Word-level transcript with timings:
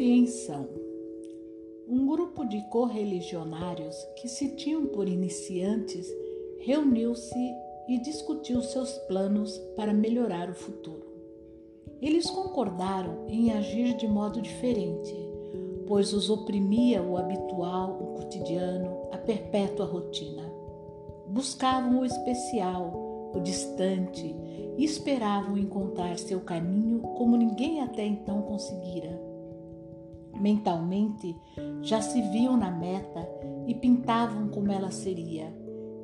Compreensão. 0.00 0.66
Um 1.86 2.06
grupo 2.06 2.46
de 2.46 2.58
correligionários 2.70 3.94
que 4.16 4.28
se 4.28 4.56
tinham 4.56 4.86
por 4.86 5.06
iniciantes 5.06 6.10
reuniu-se 6.58 7.54
e 7.86 7.98
discutiu 7.98 8.62
seus 8.62 8.96
planos 9.00 9.58
para 9.76 9.92
melhorar 9.92 10.48
o 10.48 10.54
futuro. 10.54 11.04
Eles 12.00 12.30
concordaram 12.30 13.26
em 13.28 13.52
agir 13.52 13.94
de 13.98 14.08
modo 14.08 14.40
diferente, 14.40 15.14
pois 15.86 16.14
os 16.14 16.30
oprimia 16.30 17.02
o 17.02 17.18
habitual, 17.18 17.98
o 18.00 18.14
cotidiano, 18.14 19.06
a 19.12 19.18
perpétua 19.18 19.84
rotina. 19.84 20.50
Buscavam 21.26 22.00
o 22.00 22.06
especial, 22.06 23.32
o 23.34 23.40
distante 23.40 24.34
e 24.78 24.82
esperavam 24.82 25.58
encontrar 25.58 26.18
seu 26.18 26.40
caminho 26.40 27.00
como 27.18 27.36
ninguém 27.36 27.82
até 27.82 28.02
então 28.02 28.40
conseguira. 28.40 29.19
Mentalmente 30.40 31.36
já 31.82 32.00
se 32.00 32.22
viam 32.22 32.56
na 32.56 32.70
meta 32.70 33.28
e 33.66 33.74
pintavam 33.74 34.48
como 34.48 34.72
ela 34.72 34.90
seria 34.90 35.54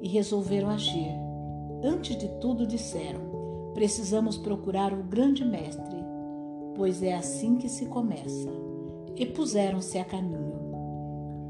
e 0.03 0.09
resolveram 0.09 0.69
agir. 0.69 1.11
Antes 1.83 2.19
de 2.19 2.29
tudo, 2.39 2.67
disseram: 2.67 3.21
precisamos 3.73 4.37
procurar 4.37 4.93
o 4.93 5.03
grande 5.03 5.43
mestre, 5.43 5.97
pois 6.75 7.03
é 7.03 7.15
assim 7.15 7.57
que 7.57 7.69
se 7.69 7.87
começa. 7.87 8.51
E 9.17 9.25
puseram-se 9.25 9.99
a 9.99 10.05
caminho. 10.05 10.57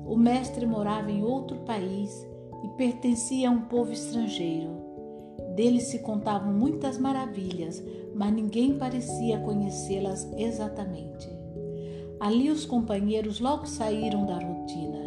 O 0.06 0.16
mestre 0.16 0.64
morava 0.64 1.10
em 1.10 1.24
outro 1.24 1.58
país 1.62 2.24
e 2.62 2.68
pertencia 2.77 3.48
a 3.48 3.52
um 3.52 3.62
povo 3.62 3.91
estrangeiro. 3.91 4.70
Dele 5.56 5.80
se 5.80 5.98
contavam 5.98 6.52
muitas 6.52 6.98
maravilhas, 6.98 7.82
mas 8.14 8.32
ninguém 8.32 8.78
parecia 8.78 9.41
conhecê-las 9.41 10.30
exatamente. 10.36 11.36
Ali 12.19 12.50
os 12.50 12.64
companheiros 12.64 13.41
logo 13.41 13.67
saíram 13.67 14.25
da 14.25 14.39
rotina, 14.39 14.98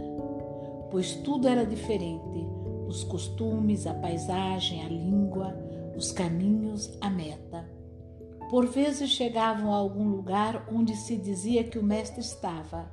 pois 0.92 1.16
tudo 1.16 1.48
era 1.48 1.66
diferente: 1.66 2.48
os 2.88 3.04
costumes, 3.04 3.88
a 3.88 3.94
paisagem, 3.94 4.86
a 4.86 4.90
língua, 4.90 5.56
os 5.96 6.12
caminhos, 6.12 6.98
a 7.02 7.10
meta. 7.10 7.70
Por 8.50 8.66
vezes 8.66 9.10
chegavam 9.10 9.74
a 9.74 9.78
algum 9.78 10.08
lugar 10.08 10.68
onde 10.72 10.96
se 10.96 11.18
dizia 11.18 11.64
que 11.64 11.78
o 11.78 11.84
mestre 11.84 12.22
estava, 12.22 12.92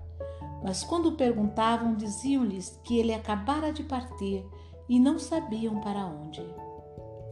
mas 0.62 0.82
quando 0.82 1.12
perguntavam, 1.12 1.94
diziam-lhes 1.94 2.80
que 2.84 2.98
ele 2.98 3.14
acabara 3.14 3.72
de 3.72 3.82
partir 3.82 4.44
e 4.88 4.98
não 4.98 5.18
sabiam 5.18 5.80
para 5.80 6.06
onde. 6.06 6.42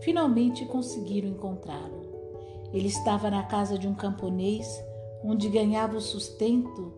Finalmente 0.00 0.64
conseguiram 0.66 1.28
encontrá-lo. 1.28 2.12
Ele 2.72 2.88
estava 2.88 3.30
na 3.30 3.42
casa 3.42 3.78
de 3.78 3.86
um 3.86 3.94
camponês, 3.94 4.66
onde 5.24 5.48
ganhava 5.48 5.96
o 5.96 6.00
sustento 6.00 6.92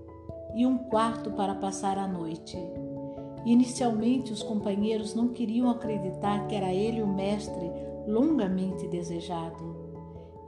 e 0.55 0.67
um 0.67 0.77
quarto 0.77 1.31
para 1.31 1.55
passar 1.55 1.97
a 1.97 2.09
noite. 2.09 2.59
Inicialmente, 3.45 4.33
os 4.33 4.43
companheiros 4.43 5.15
não 5.15 5.29
queriam 5.29 5.71
acreditar 5.71 6.47
que 6.49 6.55
era 6.55 6.73
ele 6.73 7.01
o 7.01 7.07
mestre 7.07 7.71
longamente 8.07 8.89
desejado. 8.89 9.77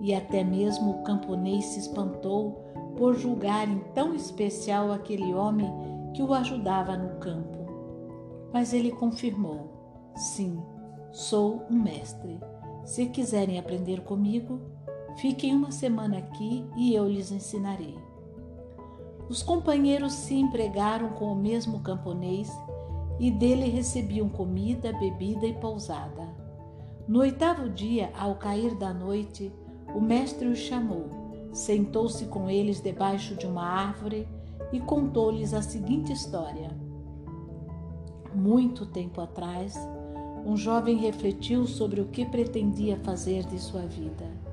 E 0.00 0.14
até 0.14 0.42
mesmo 0.42 0.90
o 0.90 1.02
camponês 1.02 1.64
se 1.64 1.80
espantou 1.80 2.64
por 2.96 3.14
julgarem 3.14 3.82
tão 3.94 4.14
especial 4.14 4.92
aquele 4.92 5.32
homem 5.32 5.72
que 6.12 6.22
o 6.22 6.34
ajudava 6.34 6.96
no 6.96 7.18
campo. 7.20 7.58
Mas 8.52 8.72
ele 8.72 8.90
confirmou: 8.90 10.12
Sim, 10.14 10.60
Sou 11.10 11.66
um 11.70 11.82
mestre. 11.82 12.38
Se 12.84 13.06
quiserem 13.06 13.58
aprender 13.58 14.02
comigo, 14.02 14.60
fiquem 15.19 15.55
uma 15.55 15.70
semana 15.70 16.19
aqui 16.19 16.64
e 16.77 16.94
eu 16.94 17.08
lhes 17.08 17.30
ensinarei. 17.30 17.97
Os 19.28 19.42
companheiros 19.42 20.12
se 20.12 20.34
empregaram 20.34 21.11
com 21.11 21.33
o 21.33 21.36
mesmo 21.36 21.80
camponês 21.80 22.51
e 23.18 23.30
dele 23.30 23.68
recebiam 23.68 24.29
comida, 24.29 24.92
bebida 24.92 25.46
e 25.46 25.52
pousada. 25.52 26.29
No 27.06 27.20
oitavo 27.20 27.68
dia, 27.68 28.11
ao 28.17 28.36
cair 28.36 28.74
da 28.77 28.95
noite, 28.95 29.52
o 29.95 30.01
mestre 30.01 30.46
os 30.46 30.58
chamou, 30.58 31.08
sentou-se 31.52 32.27
com 32.27 32.48
eles 32.48 32.80
debaixo 32.80 33.35
de 33.35 33.46
uma 33.46 33.64
árvore 33.64 34.29
e 34.73 34.79
contou-lhes 34.79 35.52
a 35.52 35.62
seguinte 35.62 36.12
história. 36.12 36.70
Muito 38.35 38.86
tempo 38.86 39.20
atrás, 39.20 39.74
um 40.46 40.56
jovem 40.56 40.98
refletiu 40.98 41.67
sobre 41.67 42.00
o 42.00 42.06
que 42.06 42.24
pretendia 42.24 42.96
fazer 42.98 43.45
de 43.46 43.58
sua 43.58 43.83
vida. 43.83 44.48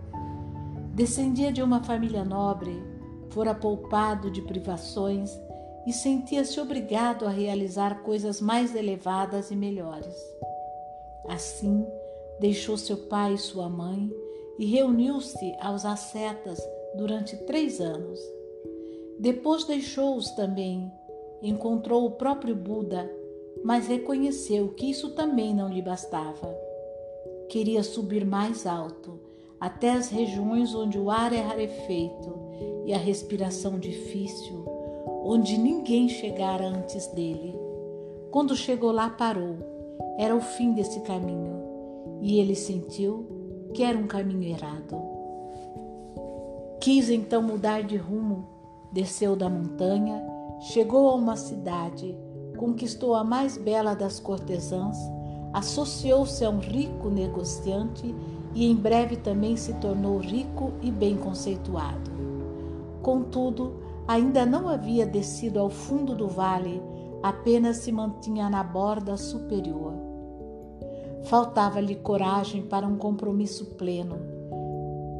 Descendia 0.96 1.52
de 1.52 1.62
uma 1.62 1.84
família 1.84 2.24
nobre, 2.26 2.82
fora 3.30 3.54
poupado 3.54 4.32
de 4.32 4.42
privações 4.42 5.30
e 5.86 5.94
sentia-se 5.94 6.60
obrigado 6.60 7.28
a 7.28 7.30
realizar 7.30 8.02
coisas 8.02 8.42
mais 8.42 8.74
elevadas 8.74 9.52
e 9.52 9.56
melhores. 9.56 10.16
Assim, 11.28 11.86
deixou 12.40 12.78
seu 12.78 12.98
pai 12.98 13.34
e 13.34 13.38
sua 13.38 13.70
mãe 13.70 14.10
e 14.58 14.66
reuniu-se 14.66 15.54
aos 15.60 15.86
ascetas 15.86 16.60
durante 16.96 17.38
três 17.46 17.80
anos. 17.80 18.20
Depois 19.20 19.66
deixou-os 19.66 20.32
também, 20.32 20.92
encontrou 21.44 22.06
o 22.06 22.12
próprio 22.12 22.56
Buda 22.56 23.08
mas 23.66 23.88
reconheceu 23.88 24.70
que 24.70 24.92
isso 24.92 25.16
também 25.16 25.52
não 25.52 25.68
lhe 25.68 25.82
bastava. 25.82 26.56
Queria 27.50 27.82
subir 27.82 28.24
mais 28.24 28.68
alto, 28.68 29.20
até 29.60 29.92
as 29.92 30.10
regiões 30.10 30.74
onde 30.74 30.98
o 30.98 31.10
ar 31.10 31.34
é 31.34 31.42
rarefeito 31.42 32.36
e 32.86 32.94
a 32.94 32.98
respiração 32.98 33.80
difícil, 33.80 34.66
onde 35.24 35.58
ninguém 35.58 36.08
chegara 36.10 36.68
antes 36.68 37.08
dele. 37.08 37.56
Quando 38.32 38.56
chegou 38.56 38.92
lá, 38.92 39.10
parou. 39.10 39.58
Era 40.18 40.36
o 40.36 40.42
fim 40.42 40.74
desse 40.74 41.02
caminho 41.02 41.62
e 42.22 42.40
ele 42.40 42.56
sentiu 42.56 43.28
que 43.74 43.84
era 43.84 43.98
um 43.98 44.08
caminho 44.08 44.44
errado. 44.44 44.98
Quis 46.80 47.10
então 47.10 47.42
mudar 47.42 47.84
de 47.84 47.98
rumo, 47.98 48.48
desceu 48.92 49.36
da 49.36 49.50
montanha, 49.50 50.22
chegou 50.62 51.10
a 51.10 51.16
uma 51.16 51.36
cidade 51.36 52.18
conquistou 52.56 53.16
a 53.16 53.24
mais 53.24 53.58
bela 53.58 53.94
das 53.94 54.20
cortesãs, 54.20 54.98
associou-se 55.54 56.44
a 56.44 56.50
um 56.50 56.60
rico 56.60 57.10
negociante 57.10 58.16
e 58.56 58.66
em 58.66 58.76
breve 58.76 59.18
também 59.18 59.56
se 59.56 59.74
tornou 59.76 60.18
rico 60.18 60.72
e 60.82 60.90
bem 60.90 61.16
conceituado. 61.16 62.10
Contudo, 63.04 63.76
ainda 64.08 64.46
não 64.46 64.68
havia 64.68 65.06
descido 65.06 65.60
ao 65.60 65.70
fundo 65.70 66.16
do 66.16 66.28
vale, 66.28 66.82
apenas 67.22 67.78
se 67.78 67.92
mantinha 67.92 68.50
na 68.50 68.64
borda 68.64 69.16
superior. 69.18 69.94
Faltava-lhe 71.26 71.96
coragem 71.96 72.64
para 72.64 72.88
um 72.88 72.98
compromisso 72.98 73.66
pleno. 73.76 74.18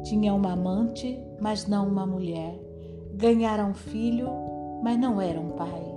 Tinha 0.02 0.34
uma 0.34 0.52
amante, 0.52 1.22
mas 1.40 1.68
não 1.68 1.86
uma 1.86 2.06
mulher. 2.06 2.58
Ganhara 3.14 3.64
um 3.64 3.74
filho, 3.74 4.28
mas 4.82 4.98
não 4.98 5.20
era 5.20 5.38
um 5.38 5.50
pai 5.50 5.96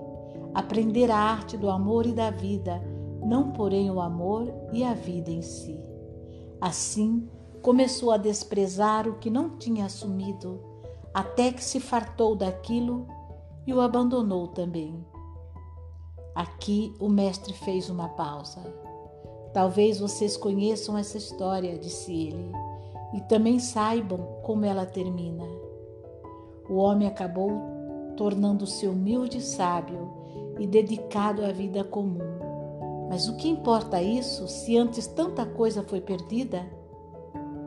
aprender 0.53 1.11
a 1.11 1.17
arte 1.17 1.57
do 1.57 1.69
amor 1.69 2.05
e 2.05 2.11
da 2.11 2.29
vida, 2.29 2.81
não 3.23 3.51
porém 3.51 3.89
o 3.91 4.01
amor 4.01 4.51
e 4.71 4.83
a 4.83 4.93
vida 4.93 5.29
em 5.29 5.41
si. 5.41 5.79
Assim, 6.61 7.27
começou 7.61 8.11
a 8.11 8.17
desprezar 8.17 9.07
o 9.07 9.15
que 9.15 9.29
não 9.29 9.57
tinha 9.57 9.85
assumido, 9.85 10.59
até 11.13 11.51
que 11.51 11.63
se 11.63 11.79
fartou 11.79 12.35
daquilo 12.35 13.07
e 13.65 13.73
o 13.73 13.81
abandonou 13.81 14.47
também. 14.47 15.05
Aqui 16.35 16.93
o 16.99 17.09
mestre 17.09 17.53
fez 17.53 17.89
uma 17.89 18.09
pausa. 18.09 18.61
Talvez 19.53 19.99
vocês 19.99 20.37
conheçam 20.37 20.97
essa 20.97 21.17
história, 21.17 21.77
disse 21.77 22.13
ele, 22.13 22.51
e 23.13 23.21
também 23.21 23.59
saibam 23.59 24.39
como 24.43 24.65
ela 24.65 24.85
termina. 24.85 25.43
O 26.69 26.75
homem 26.75 27.07
acabou 27.07 27.51
tornando-se 28.15 28.85
humilde 28.85 29.37
e 29.37 29.41
sábio 29.41 30.13
e 30.59 30.67
dedicado 30.67 31.43
à 31.43 31.51
vida 31.51 31.83
comum. 31.83 32.38
Mas 33.09 33.27
o 33.27 33.35
que 33.35 33.49
importa 33.49 33.99
isso 33.99 34.47
se 34.47 34.77
antes 34.77 35.07
tanta 35.07 35.43
coisa 35.43 35.81
foi 35.81 35.99
perdida? 35.99 36.63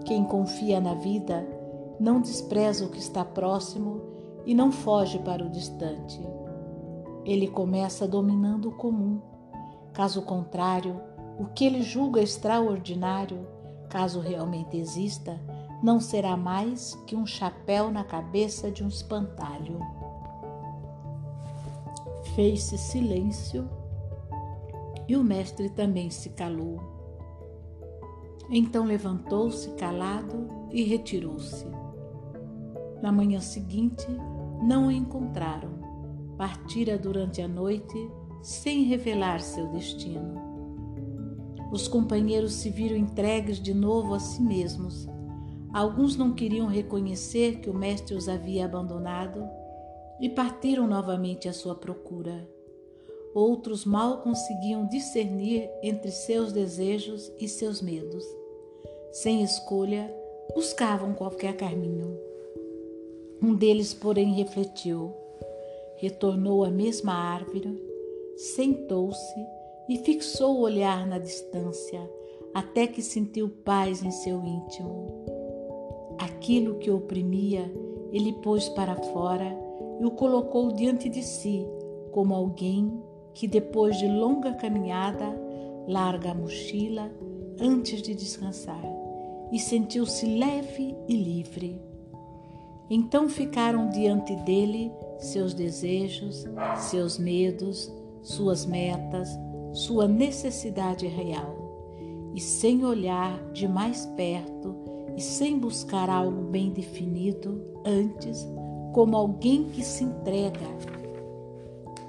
Quem 0.04 0.24
confia 0.24 0.80
na 0.80 0.94
vida 0.94 1.44
não 1.98 2.20
despreza 2.20 2.86
o 2.86 2.88
que 2.88 2.98
está 2.98 3.24
próximo 3.24 4.00
e 4.46 4.54
não 4.54 4.70
foge 4.70 5.18
para 5.18 5.44
o 5.44 5.50
distante. 5.50 6.20
Ele 7.24 7.48
começa 7.48 8.06
dominando 8.06 8.68
o 8.68 8.76
comum. 8.76 9.20
Caso 9.92 10.22
contrário, 10.22 11.00
o 11.38 11.46
que 11.46 11.64
ele 11.64 11.82
julga 11.82 12.20
extraordinário, 12.20 13.46
caso 13.88 14.20
realmente 14.20 14.76
exista, 14.76 15.40
não 15.82 15.98
será 15.98 16.36
mais 16.36 16.94
que 17.04 17.16
um 17.16 17.26
chapéu 17.26 17.90
na 17.90 18.04
cabeça 18.04 18.70
de 18.70 18.84
um 18.84 18.88
espantalho. 18.88 19.80
Fez-se 22.34 22.78
silêncio 22.78 23.68
e 25.08 25.16
o 25.16 25.22
mestre 25.22 25.68
também 25.70 26.10
se 26.10 26.30
calou. 26.30 26.80
Então 28.50 28.84
levantou-se 28.84 29.70
calado 29.76 30.48
e 30.70 30.82
retirou-se. 30.82 31.66
Na 33.02 33.10
manhã 33.10 33.40
seguinte, 33.40 34.06
não 34.62 34.88
o 34.88 34.90
encontraram, 34.92 35.70
partira 36.36 36.98
durante 36.98 37.40
a 37.40 37.48
noite 37.48 37.96
sem 38.42 38.84
revelar 38.84 39.40
seu 39.40 39.68
destino. 39.68 40.40
Os 41.72 41.88
companheiros 41.88 42.52
se 42.52 42.68
viram 42.68 42.96
entregues 42.96 43.58
de 43.58 43.72
novo 43.72 44.14
a 44.14 44.20
si 44.20 44.42
mesmos. 44.42 45.08
Alguns 45.72 46.16
não 46.16 46.34
queriam 46.34 46.66
reconhecer 46.66 47.60
que 47.60 47.70
o 47.70 47.74
mestre 47.74 48.14
os 48.14 48.28
havia 48.28 48.66
abandonado 48.66 49.42
e 50.20 50.28
partiram 50.28 50.86
novamente 50.86 51.48
à 51.48 51.52
sua 51.52 51.74
procura. 51.74 52.46
Outros 53.34 53.84
mal 53.84 54.18
conseguiam 54.18 54.86
discernir 54.86 55.70
entre 55.82 56.10
seus 56.10 56.52
desejos 56.52 57.32
e 57.38 57.48
seus 57.48 57.80
medos. 57.80 58.24
Sem 59.10 59.42
escolha, 59.42 60.14
buscavam 60.54 61.14
qualquer 61.14 61.56
caminho. 61.56 62.18
Um 63.42 63.54
deles, 63.54 63.94
porém, 63.94 64.34
refletiu, 64.34 65.12
retornou 65.96 66.62
à 66.62 66.70
mesma 66.70 67.12
árvore, 67.14 67.82
sentou-se 68.36 69.46
e 69.88 69.98
fixou 69.98 70.58
o 70.58 70.60
olhar 70.60 71.06
na 71.06 71.18
distância, 71.18 72.00
até 72.54 72.86
que 72.86 73.02
sentiu 73.02 73.48
paz 73.64 74.02
em 74.02 74.10
seu 74.10 74.44
íntimo. 74.44 75.24
Aquilo 76.18 76.76
que 76.76 76.90
o 76.90 76.98
oprimia, 76.98 77.72
ele 78.12 78.32
pôs 78.34 78.68
para 78.68 78.94
fora 78.94 79.56
e 80.00 80.04
o 80.04 80.10
colocou 80.10 80.72
diante 80.72 81.08
de 81.08 81.22
si, 81.22 81.66
como 82.12 82.34
alguém 82.34 83.01
que 83.34 83.46
depois 83.46 83.98
de 83.98 84.06
longa 84.06 84.52
caminhada 84.54 85.34
larga 85.86 86.30
a 86.30 86.34
mochila 86.34 87.10
antes 87.60 88.02
de 88.02 88.14
descansar 88.14 88.82
e 89.52 89.58
sentiu-se 89.58 90.26
leve 90.26 90.96
e 91.08 91.16
livre. 91.16 91.80
Então 92.88 93.28
ficaram 93.28 93.88
diante 93.90 94.34
dele 94.36 94.90
seus 95.18 95.54
desejos, 95.54 96.44
seus 96.76 97.18
medos, 97.18 97.92
suas 98.22 98.64
metas, 98.64 99.28
sua 99.72 100.08
necessidade 100.08 101.06
real. 101.06 101.60
E 102.34 102.40
sem 102.40 102.84
olhar 102.84 103.42
de 103.52 103.68
mais 103.68 104.06
perto 104.16 104.74
e 105.16 105.20
sem 105.20 105.58
buscar 105.58 106.08
algo 106.08 106.42
bem 106.44 106.70
definido 106.70 107.62
antes, 107.84 108.46
como 108.94 109.16
alguém 109.16 109.64
que 109.64 109.84
se 109.84 110.04
entrega 110.04 110.66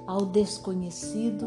ao 0.06 0.26
desconhecido, 0.26 1.46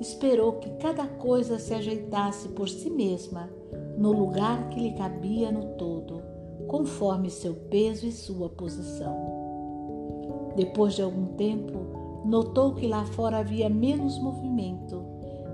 esperou 0.00 0.54
que 0.54 0.70
cada 0.76 1.06
coisa 1.06 1.58
se 1.58 1.74
ajeitasse 1.74 2.48
por 2.50 2.68
si 2.68 2.90
mesma 2.90 3.48
no 3.96 4.12
lugar 4.12 4.68
que 4.70 4.80
lhe 4.80 4.92
cabia 4.92 5.52
no 5.52 5.76
todo, 5.76 6.22
conforme 6.66 7.30
seu 7.30 7.54
peso 7.54 8.06
e 8.06 8.12
sua 8.12 8.48
posição. 8.48 10.52
Depois 10.56 10.94
de 10.94 11.02
algum 11.02 11.26
tempo, 11.36 11.78
notou 12.24 12.74
que 12.74 12.86
lá 12.86 13.04
fora 13.04 13.38
havia 13.38 13.68
menos 13.68 14.18
movimento 14.18 15.02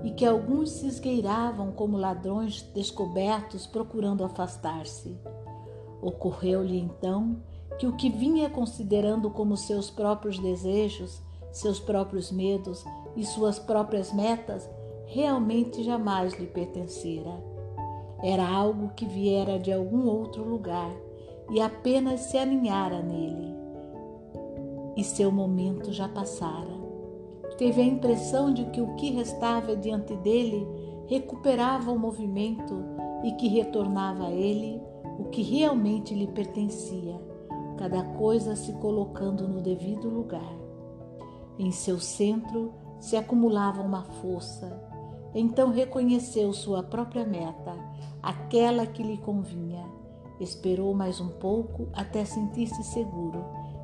e 0.03 0.11
que 0.11 0.25
alguns 0.25 0.71
se 0.71 0.87
esgueiravam 0.87 1.71
como 1.71 1.97
ladrões 1.97 2.61
descobertos 2.73 3.67
procurando 3.67 4.23
afastar-se. 4.23 5.17
Ocorreu-lhe 6.01 6.79
então 6.79 7.37
que 7.77 7.87
o 7.87 7.95
que 7.95 8.09
vinha 8.09 8.49
considerando 8.49 9.29
como 9.29 9.57
seus 9.57 9.89
próprios 9.89 10.39
desejos 10.39 11.21
seus 11.51 11.79
próprios 11.79 12.31
medos 12.31 12.85
e 13.15 13.25
suas 13.25 13.59
próprias 13.59 14.13
metas 14.13 14.69
realmente 15.05 15.83
jamais 15.83 16.33
lhe 16.33 16.45
pertencera. 16.45 17.43
Era 18.21 18.47
algo 18.47 18.89
que 18.95 19.05
viera 19.05 19.57
de 19.57 19.71
algum 19.71 20.07
outro 20.07 20.43
lugar 20.43 20.91
e 21.49 21.59
apenas 21.61 22.21
se 22.21 22.37
aninhara 22.37 23.01
nele. 23.01 23.55
E 24.95 25.03
seu 25.03 25.31
momento 25.31 25.91
já 25.91 26.07
passara. 26.07 26.77
Teve 27.57 27.81
a 27.81 27.85
impressão 27.85 28.53
de 28.53 28.65
que 28.65 28.81
o 28.81 28.95
que 28.95 29.11
restava 29.11 29.75
diante 29.75 30.15
dele 30.17 30.67
recuperava 31.07 31.91
o 31.91 31.99
movimento 31.99 32.75
e 33.23 33.31
que 33.33 33.47
retornava 33.47 34.27
a 34.27 34.31
ele 34.31 34.81
o 35.17 35.25
que 35.25 35.41
realmente 35.41 36.13
lhe 36.13 36.27
pertencia, 36.27 37.19
cada 37.77 38.03
coisa 38.03 38.55
se 38.55 38.71
colocando 38.73 39.47
no 39.47 39.61
devido 39.61 40.07
lugar. 40.07 40.58
Em 41.59 41.71
seu 41.71 41.99
centro 41.99 42.73
se 43.01 43.17
acumulava 43.17 43.81
uma 43.81 44.03
força. 44.03 44.81
Então 45.35 45.69
reconheceu 45.69 46.53
sua 46.53 46.81
própria 46.81 47.25
meta, 47.25 47.75
aquela 48.23 48.87
que 48.87 49.03
lhe 49.03 49.17
convinha. 49.17 49.85
Esperou 50.39 50.95
mais 50.95 51.19
um 51.19 51.27
pouco 51.27 51.89
até 51.93 52.23
sentir-se 52.23 52.81
seguro. 52.83 53.43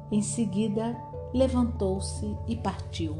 Em 0.09 0.21
seguida, 0.21 0.95
levantou-se 1.33 2.35
e 2.47 2.55
partiu. 2.55 3.17